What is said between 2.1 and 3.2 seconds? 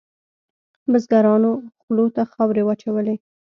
ته خاورې واچولې.